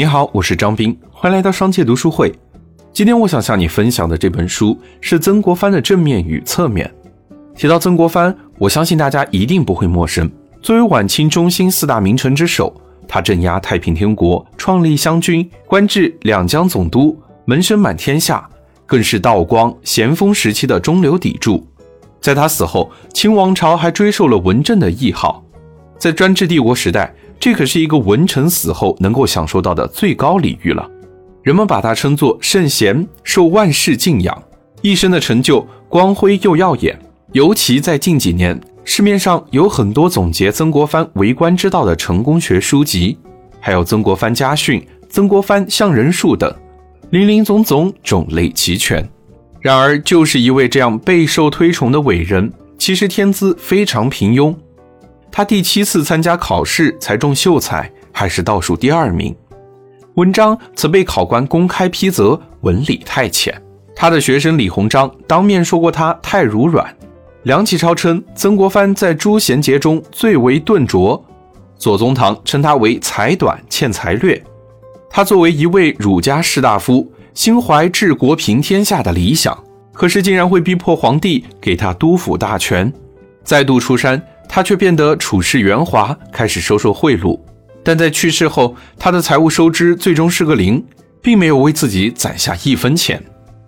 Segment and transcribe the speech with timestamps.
[0.00, 2.34] 你好，我是张斌，欢迎来到商界读书会。
[2.90, 6.90] 今天我想向你分享的这本书是曾国藩的正面与侧面。
[7.54, 10.30] 提到曾国藩，我相信大家一定不会陌生。
[10.62, 12.74] 作为晚清中兴四大名臣之首，
[13.06, 17.14] 他镇压太平天国，创立湘军，官至两江总督，
[17.44, 18.48] 门生满天下，
[18.86, 21.62] 更是道光、咸丰时期的中流砥柱。
[22.22, 25.44] 在他死后，清王朝还追授了文正的谥号。
[25.98, 30.88] 在专制帝国时代，这可是一个文臣死后能够享受到的最高礼遇了。
[31.42, 34.42] 人们把他称作圣贤，受万世敬仰，
[34.82, 36.96] 一生的成就光辉又耀眼。
[37.32, 43.16] 尤其在近几年，市面上有很多总结曾国藩为官之道的成功学书籍，
[43.58, 46.54] 还有《曾国藩家训》《曾国藩相人术》等，
[47.08, 49.08] 林林总总，种类齐全。
[49.60, 54.54] 然而，就是一位这样备受推崇的伟人，其实天资非常平庸。
[55.40, 59.34] 他第七次参加考试才中秀才，还是倒数第二名。
[60.16, 63.58] 文章则被考官公开批责文理太浅。
[63.96, 66.94] 他的学生李鸿章当面说过他太儒软。
[67.44, 71.24] 梁启超称曾国藩在诸贤杰中最为钝拙。
[71.78, 74.38] 左宗棠称他为才短欠才略。
[75.08, 77.10] 他作为一位儒家士大夫。
[77.32, 79.56] 心怀治国平天下的理想，
[79.94, 82.92] 可是竟然会逼迫皇帝给他督抚大权。
[83.42, 84.22] 再度出山，
[84.52, 87.38] 他却变得处事圆滑，开始收受贿赂。
[87.84, 90.84] 但在去世后，他的财务收支最终是个零，
[91.22, 93.22] 并没有为自己攒下一分钱。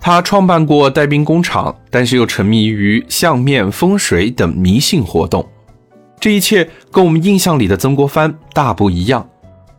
[0.00, 5.48] 他创办过带兵工厂，但是又沉迷于相面、风水等迷信活动。
[6.18, 9.26] 这一切跟我们印象里的曾国藩大不一样。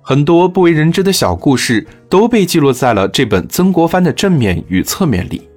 [0.00, 5.48] 很多不为人知的小故事都被记录在了这本曾国藩的正面与侧面里。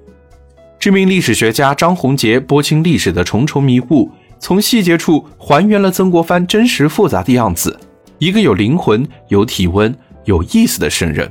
[0.78, 7.78] 知名历史学家张宏杰拨清历史的重重迷雾，从细节处还原了曾国藩真实复杂的样子，
[8.18, 9.94] 一个有灵魂、有体温、
[10.24, 11.30] 有意思的圣人。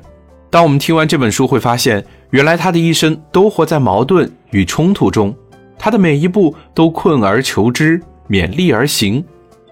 [0.49, 5.35] 当我们听完这本书，会发现原来他的一生都活在矛盾与冲突中，
[5.77, 9.23] 他的每一步都困而求之，勉力而行，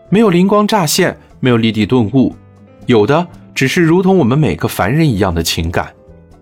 [0.10, 2.36] 没有灵光乍现，没有立地顿悟。
[2.86, 5.94] 有的只是如同我们每个凡人一样的情感，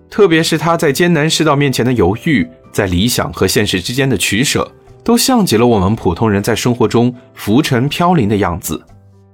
[0.10, 4.70] 特别是他在艰难世道面前的犹豫，在理想和现实之间的取舍，
[5.04, 8.82] 都像极了我们普通人在生活中浮沉飘零的样子。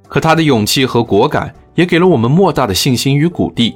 [0.08, 3.76] 可他的勇气和果敢，也给了我们莫大的信心与鼓励。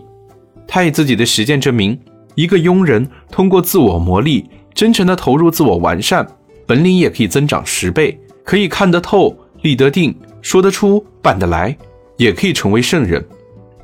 [0.68, 2.00] 他以自己的实践证明，
[2.36, 6.28] 一个庸人通过自我磨砺，真诚的投入自我完善，
[6.66, 11.76] 本领也可以增长十倍，可以看得透、立得定、说得出、办得来。
[12.16, 13.24] 也可以成为圣人。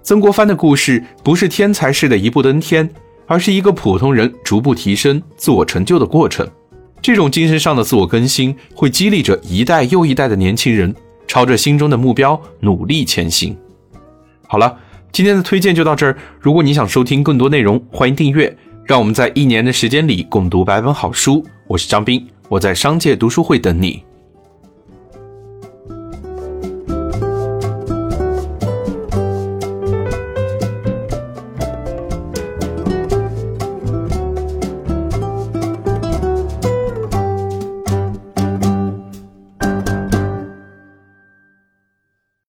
[0.04, 2.88] 曾国藩的故事不是天才式的一步登天，
[3.26, 6.48] 而是一个普通人逐步提升、自我成就的过程。
[7.02, 10.94] 这种精神上的自我更新，会激励着一代又一代的年轻人
[11.28, 13.56] 朝着心中的目标努力前行。
[14.48, 14.78] 好了，
[15.12, 16.18] 今天的推荐就到这儿。
[16.40, 18.56] 如果你想收听更多内容，欢迎订阅。
[18.86, 21.46] 让我们在一年的时间里共读百本好书。
[21.68, 24.04] 我是张斌，我在商界读书会等你。